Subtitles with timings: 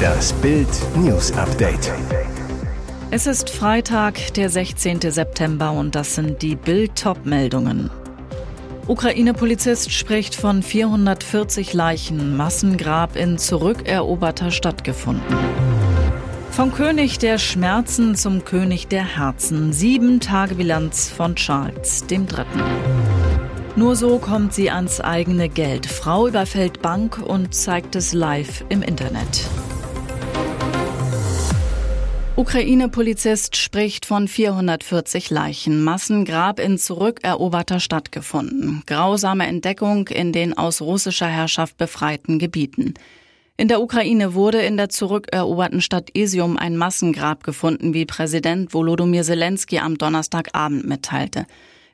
[0.00, 1.92] Das Bild News Update.
[3.10, 5.00] Es ist Freitag, der 16.
[5.00, 6.92] September und das sind die Bild
[7.24, 7.90] meldungen
[8.86, 15.36] Ukraine-Polizist spricht von 440 Leichen, Massengrab in zurückeroberter Stadt gefunden.
[16.50, 19.72] Vom König der Schmerzen zum König der Herzen.
[19.72, 22.60] Sieben Tage Bilanz von Charles dem Dritten.
[23.76, 25.86] Nur so kommt sie ans eigene Geld.
[25.86, 29.48] Frau überfällt Bank und zeigt es live im Internet.
[32.36, 35.84] Ukraine-Polizist spricht von 440 Leichen.
[35.84, 38.82] Massengrab in zurückeroberter Stadt gefunden.
[38.86, 42.94] Grausame Entdeckung in den aus russischer Herrschaft befreiten Gebieten.
[43.56, 49.22] In der Ukraine wurde in der zurückeroberten Stadt Isium ein Massengrab gefunden, wie Präsident Volodymyr
[49.22, 51.46] Zelensky am Donnerstagabend mitteilte.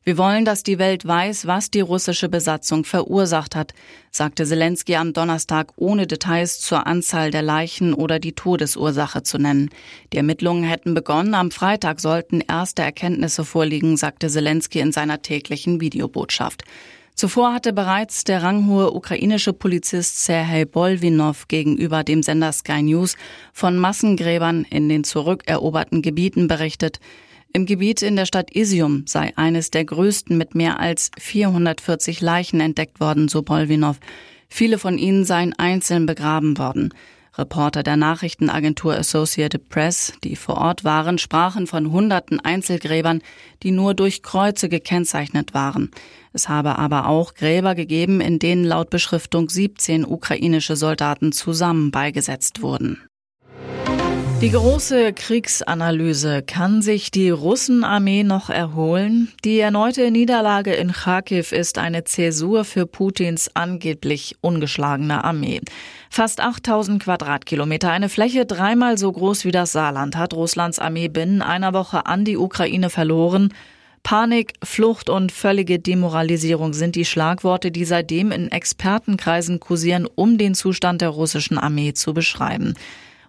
[0.09, 3.75] Wir wollen, dass die Welt weiß, was die russische Besatzung verursacht hat,
[4.13, 9.69] sagte Zelensky am Donnerstag, ohne Details zur Anzahl der Leichen oder die Todesursache zu nennen.
[10.13, 11.35] Die Ermittlungen hätten begonnen.
[11.35, 16.63] Am Freitag sollten erste Erkenntnisse vorliegen, sagte Zelensky in seiner täglichen Videobotschaft.
[17.17, 23.17] Zuvor hatte bereits der ranghohe ukrainische Polizist Serhej Bolvinov gegenüber dem Sender Sky News
[23.53, 27.01] von Massengräbern in den zurückeroberten Gebieten berichtet.
[27.57, 32.61] Im Gebiet in der Stadt Isium sei eines der größten mit mehr als 440 Leichen
[32.61, 33.99] entdeckt worden, so Bolvinov.
[34.47, 36.93] Viele von ihnen seien einzeln begraben worden.
[37.39, 43.23] Reporter der Nachrichtenagentur Associated Press, die vor Ort waren, sprachen von hunderten Einzelgräbern,
[43.63, 45.91] die nur durch Kreuze gekennzeichnet waren.
[46.35, 52.61] Es habe aber auch Gräber gegeben, in denen laut Beschriftung 17 ukrainische Soldaten zusammen beigesetzt
[52.61, 53.06] wurden.
[54.43, 56.43] Die große Kriegsanalyse.
[56.43, 59.33] Kann sich die Russenarmee noch erholen?
[59.47, 65.63] Die erneute Niederlage in Kharkiv ist eine Zäsur für Putins angeblich ungeschlagene Armee.
[66.11, 71.41] Fast 8000 Quadratkilometer, eine Fläche dreimal so groß wie das Saarland, hat Russlands Armee binnen
[71.41, 73.55] einer Woche an die Ukraine verloren.
[74.03, 80.55] Panik, Flucht und völlige Demoralisierung sind die Schlagworte, die seitdem in Expertenkreisen kursieren, um den
[80.55, 82.75] Zustand der russischen Armee zu beschreiben.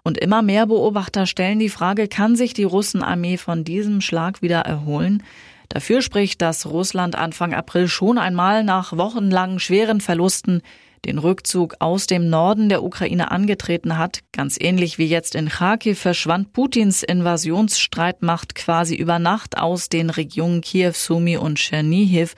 [0.08, 4.60] Und immer mehr Beobachter stellen die Frage, kann sich die Russenarmee von diesem Schlag wieder
[4.60, 5.22] erholen?
[5.68, 10.62] Dafür spricht, dass Russland Anfang April schon einmal nach wochenlangen schweren Verlusten
[11.04, 14.20] den Rückzug aus dem Norden der Ukraine angetreten hat.
[14.32, 20.62] Ganz ähnlich wie jetzt in Kharkiv verschwand Putins Invasionsstreitmacht quasi über Nacht aus den Regionen
[20.62, 22.34] Kiew, Sumi und Tschernihiv.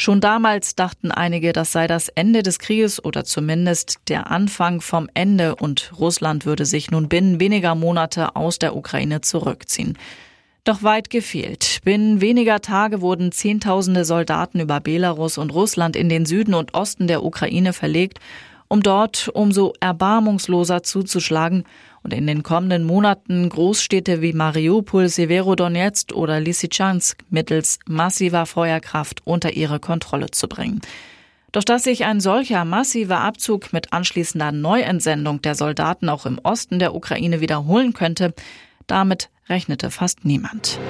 [0.00, 5.10] Schon damals dachten einige, das sei das Ende des Krieges oder zumindest der Anfang vom
[5.12, 9.98] Ende und Russland würde sich nun binnen weniger Monate aus der Ukraine zurückziehen.
[10.62, 11.80] Doch weit gefehlt.
[11.82, 17.08] Binnen weniger Tage wurden Zehntausende Soldaten über Belarus und Russland in den Süden und Osten
[17.08, 18.20] der Ukraine verlegt
[18.68, 21.64] um dort umso erbarmungsloser zuzuschlagen
[22.08, 29.52] und in den kommenden Monaten Großstädte wie Mariupol, Severodonetsk oder Lysychansk mittels massiver Feuerkraft unter
[29.52, 30.80] ihre Kontrolle zu bringen.
[31.52, 36.78] Doch dass sich ein solcher massiver Abzug mit anschließender Neuentsendung der Soldaten auch im Osten
[36.78, 38.32] der Ukraine wiederholen könnte,
[38.86, 40.80] damit rechnete fast niemand.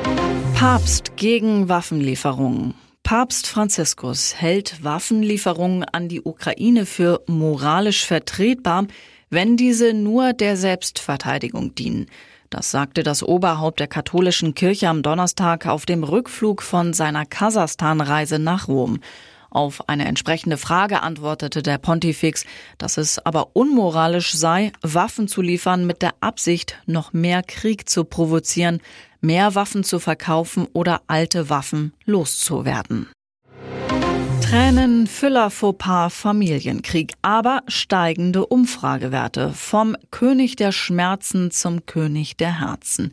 [0.54, 2.74] Papst gegen Waffenlieferungen.
[3.02, 8.86] Papst Franziskus hält Waffenlieferungen an die Ukraine für moralisch vertretbar,
[9.30, 12.06] wenn diese nur der Selbstverteidigung dienen.
[12.50, 18.38] Das sagte das Oberhaupt der katholischen Kirche am Donnerstag auf dem Rückflug von seiner Kasachstan-Reise
[18.38, 19.00] nach Rom.
[19.50, 22.44] Auf eine entsprechende Frage antwortete der Pontifex,
[22.76, 28.04] dass es aber unmoralisch sei, Waffen zu liefern mit der Absicht, noch mehr Krieg zu
[28.04, 28.80] provozieren,
[29.20, 33.08] mehr Waffen zu verkaufen oder alte Waffen loszuwerden.
[34.40, 39.52] Tränen, Füller, Fauxpas, Familienkrieg, aber steigende Umfragewerte.
[39.52, 43.12] Vom König der Schmerzen zum König der Herzen.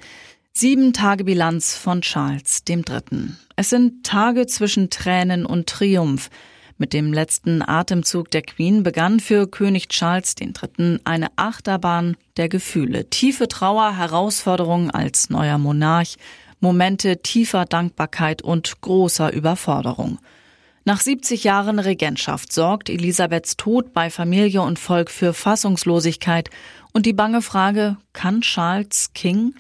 [0.54, 3.32] Sieben Tage Bilanz von Charles III.
[3.56, 6.30] Es sind Tage zwischen Tränen und Triumph.
[6.78, 11.00] Mit dem letzten Atemzug der Queen begann für König Charles III.
[11.06, 13.10] eine Achterbahn der Gefühle.
[13.10, 16.18] Tiefe Trauer, Herausforderungen als neuer Monarch,
[16.60, 20.20] Momente tiefer Dankbarkeit und großer Überforderung.
[20.88, 26.52] Nach 70 Jahren Regentschaft sorgt Elisabeths Tod bei Familie und Volk für Fassungslosigkeit
[26.94, 29.56] und die bange Frage, kann Charles King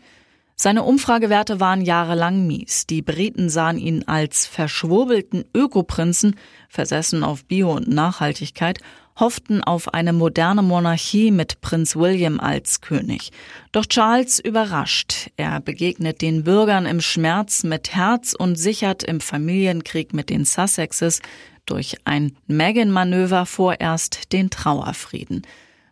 [0.58, 2.88] seine Umfragewerte waren jahrelang mies.
[2.88, 6.38] Die Briten sahen ihn als verschwurbelten Ökoprinzen,
[6.70, 8.80] versessen auf Bio und Nachhaltigkeit,
[9.18, 13.32] hofften auf eine moderne Monarchie mit Prinz William als König.
[13.72, 15.30] Doch Charles überrascht.
[15.38, 21.22] Er begegnet den Bürgern im Schmerz mit Herz und sichert im Familienkrieg mit den Sussexes
[21.66, 25.42] durch ein Meghan-Manöver vorerst den Trauerfrieden.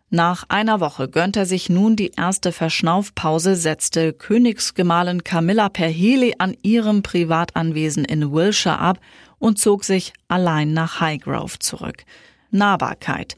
[0.09, 6.35] Nach einer Woche gönnt er sich nun die erste Verschnaufpause, setzte Königsgemahlin Camilla per Heli
[6.37, 8.99] an ihrem Privatanwesen in Wilshire ab
[9.39, 12.05] und zog sich allein nach Highgrove zurück.
[12.53, 13.35] Nahbarkeit.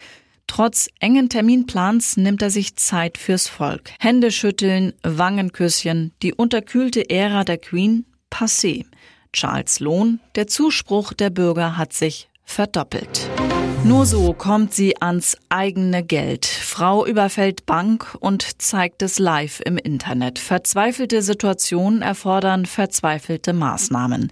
[0.47, 3.91] Trotz engen Terminplans nimmt er sich Zeit fürs Volk.
[3.99, 8.85] Händeschütteln, Wangenküsschen, die unterkühlte Ära der Queen, passé.
[9.33, 13.29] Charles Lohn, der Zuspruch der Bürger hat sich verdoppelt.
[13.83, 16.45] Nur so kommt sie ans eigene Geld.
[16.45, 20.39] Frau überfällt Bank und zeigt es live im Internet.
[20.39, 24.31] Verzweifelte Situationen erfordern verzweifelte Maßnahmen.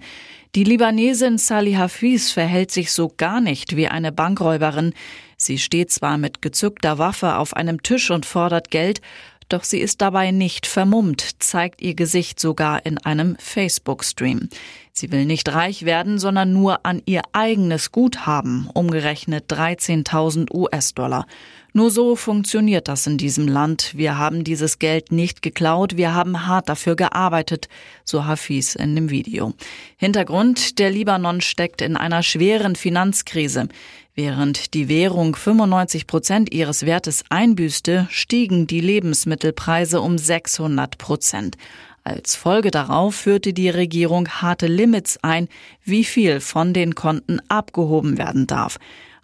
[0.54, 4.94] Die Libanesin Salih Hafiz verhält sich so gar nicht wie eine Bankräuberin.
[5.36, 9.00] Sie steht zwar mit gezückter Waffe auf einem Tisch und fordert Geld,
[9.48, 14.48] doch sie ist dabei nicht vermummt, zeigt ihr Gesicht sogar in einem Facebook-Stream.
[14.96, 21.26] Sie will nicht reich werden, sondern nur an ihr eigenes Guthaben, umgerechnet 13.000 US-Dollar.
[21.72, 23.94] Nur so funktioniert das in diesem Land.
[23.96, 27.68] Wir haben dieses Geld nicht geklaut, wir haben hart dafür gearbeitet,
[28.04, 29.52] so Hafiz in dem Video.
[29.96, 33.66] Hintergrund, der Libanon steckt in einer schweren Finanzkrise.
[34.14, 41.56] Während die Währung 95 Prozent ihres Wertes einbüßte, stiegen die Lebensmittelpreise um 600 Prozent.
[42.06, 45.48] Als Folge darauf führte die Regierung harte Limits ein,
[45.82, 48.76] wie viel von den Konten abgehoben werden darf.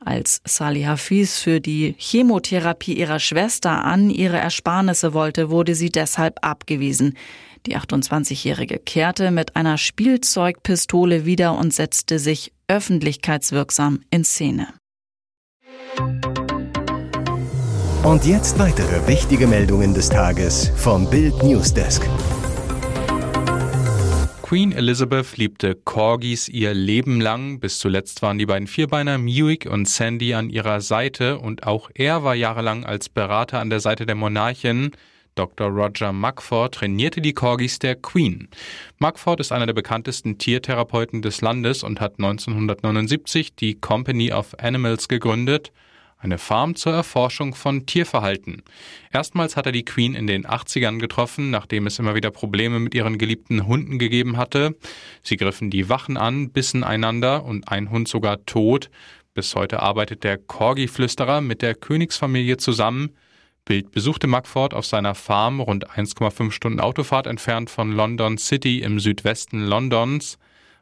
[0.02, 6.38] Als Salih Hafiz für die Chemotherapie ihrer Schwester an ihre Ersparnisse wollte, wurde sie deshalb
[6.40, 7.18] abgewiesen.
[7.66, 14.68] Die 28-Jährige kehrte mit einer Spielzeugpistole wieder und setzte sich öffentlichkeitswirksam in Szene.
[18.02, 22.08] Und jetzt weitere wichtige Meldungen des Tages vom Bild Newsdesk.
[24.50, 27.60] Queen Elizabeth liebte Corgis ihr Leben lang.
[27.60, 32.24] Bis zuletzt waren die beiden Vierbeiner Muick und Sandy an ihrer Seite und auch er
[32.24, 34.90] war jahrelang als Berater an der Seite der Monarchin.
[35.36, 35.68] Dr.
[35.68, 38.48] Roger Mugford trainierte die Corgis der Queen.
[38.98, 45.06] Mugford ist einer der bekanntesten Tiertherapeuten des Landes und hat 1979 die Company of Animals
[45.06, 45.70] gegründet
[46.20, 48.62] eine Farm zur Erforschung von Tierverhalten.
[49.12, 52.94] Erstmals hat er die Queen in den 80ern getroffen, nachdem es immer wieder Probleme mit
[52.94, 54.76] ihren geliebten Hunden gegeben hatte.
[55.22, 58.90] Sie griffen die Wachen an, bissen einander und ein Hund sogar tot.
[59.32, 63.10] Bis heute arbeitet der Corgi-Flüsterer mit der Königsfamilie zusammen.
[63.64, 69.00] Bild besuchte Mugford auf seiner Farm, rund 1,5 Stunden Autofahrt entfernt von London City im
[69.00, 70.38] Südwesten Londons.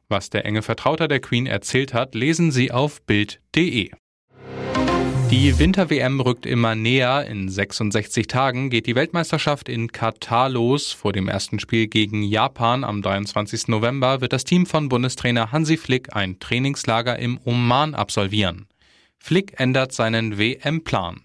[0.08, 3.90] Was der enge Vertrauter der Queen erzählt hat, lesen Sie auf Bild.de.
[5.30, 7.26] Die Winter-WM rückt immer näher.
[7.26, 10.92] In 66 Tagen geht die Weltmeisterschaft in Katar los.
[10.92, 13.68] Vor dem ersten Spiel gegen Japan am 23.
[13.68, 18.68] November wird das Team von Bundestrainer Hansi Flick ein Trainingslager im Oman absolvieren.
[19.18, 21.20] Flick ändert seinen WM-Plan.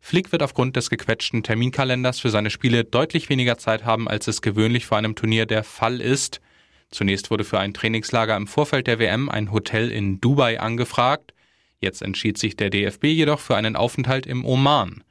[0.00, 4.42] Flick wird aufgrund des gequetschten Terminkalenders für seine Spiele deutlich weniger Zeit haben, als es
[4.42, 6.40] gewöhnlich vor einem Turnier der Fall ist.
[6.92, 11.34] Zunächst wurde für ein Trainingslager im Vorfeld der WM ein Hotel in Dubai angefragt.
[11.80, 15.02] Jetzt entschied sich der DFB jedoch für einen Aufenthalt im Oman.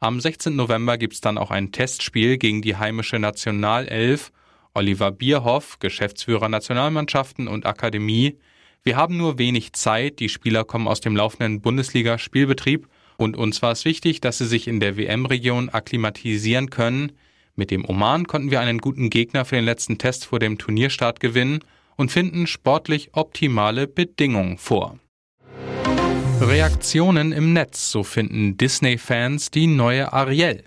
[0.00, 0.56] Am 16.
[0.56, 4.32] November gibt's dann auch ein Testspiel gegen die heimische Nationalelf.
[4.72, 8.38] Oliver Bierhoff, Geschäftsführer Nationalmannschaften und Akademie.
[8.82, 13.72] Wir haben nur wenig Zeit, die Spieler kommen aus dem laufenden Bundesliga-Spielbetrieb und uns war
[13.72, 17.12] es wichtig, dass sie sich in der WM-Region akklimatisieren können.
[17.54, 21.20] Mit dem Oman konnten wir einen guten Gegner für den letzten Test vor dem Turnierstart
[21.20, 21.60] gewinnen
[21.96, 24.98] und finden sportlich optimale Bedingungen vor.
[26.40, 30.64] Reaktionen im Netz, so finden Disney-Fans die neue Ariel.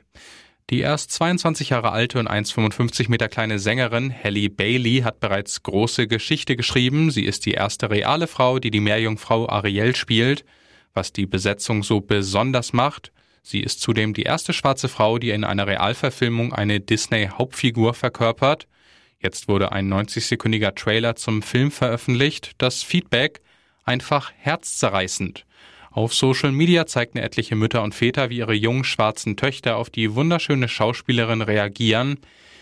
[0.70, 6.08] Die erst 22 Jahre alte und 1,55 Meter kleine Sängerin Halle Bailey hat bereits große
[6.08, 7.12] Geschichte geschrieben.
[7.12, 10.44] Sie ist die erste reale Frau, die die Meerjungfrau Ariel spielt,
[10.94, 13.12] was die Besetzung so besonders macht.
[13.44, 18.68] Sie ist zudem die erste schwarze Frau, die in einer Realverfilmung eine Disney-Hauptfigur verkörpert.
[19.20, 22.52] Jetzt wurde ein 90-sekündiger Trailer zum Film veröffentlicht.
[22.58, 23.40] Das Feedback
[23.88, 25.46] einfach herzzerreißend.
[25.92, 30.14] Auf Social Media zeigten etliche Mütter und Väter, wie ihre jungen schwarzen Töchter auf die
[30.14, 32.20] wunderschöne Schauspielerin reagieren.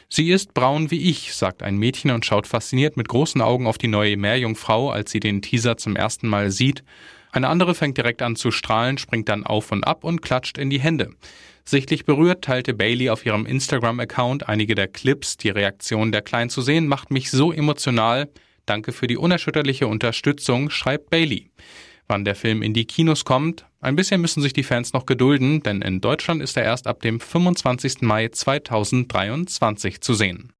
[0.07, 3.77] Sie ist braun wie ich, sagt ein Mädchen und schaut fasziniert mit großen Augen auf
[3.77, 6.83] die neue Meerjungfrau, als sie den Teaser zum ersten Mal sieht.
[7.31, 10.69] Eine andere fängt direkt an zu strahlen, springt dann auf und ab und klatscht in
[10.69, 11.09] die Hände.
[11.65, 15.35] Sichtlich berührt teilte Bailey auf ihrem Instagram-Account einige der Clips.
[15.35, 18.29] Die Reaktion der Kleinen zu sehen macht mich so emotional.
[18.65, 21.51] Danke für die unerschütterliche Unterstützung, schreibt Bailey
[22.07, 23.65] wann der Film in die Kinos kommt.
[23.81, 27.01] Ein bisschen müssen sich die Fans noch gedulden, denn in Deutschland ist er erst ab
[27.01, 28.01] dem 25.
[28.01, 30.54] Mai 2023 zu sehen.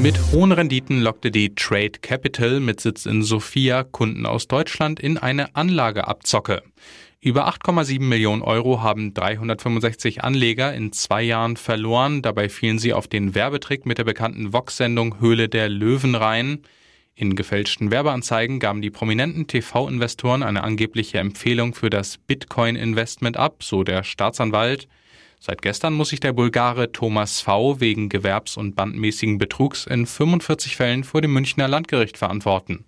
[0.00, 5.18] Mit hohen Renditen lockte die Trade Capital mit Sitz in Sofia Kunden aus Deutschland in
[5.18, 6.62] eine Anlageabzocke.
[7.20, 12.22] Über 8,7 Millionen Euro haben 365 Anleger in zwei Jahren verloren.
[12.22, 16.60] Dabei fielen sie auf den Werbetrick mit der bekannten Vox-Sendung Höhle der Löwen rein.
[17.16, 23.82] In gefälschten Werbeanzeigen gaben die prominenten TV-Investoren eine angebliche Empfehlung für das Bitcoin-Investment ab, so
[23.82, 24.86] der Staatsanwalt.
[25.40, 27.80] Seit gestern muss sich der Bulgare Thomas V.
[27.80, 32.84] wegen gewerbs- und bandmäßigen Betrugs in 45 Fällen vor dem Münchner Landgericht verantworten.